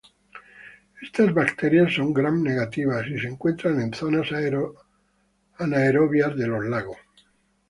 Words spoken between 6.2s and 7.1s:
de los lagos.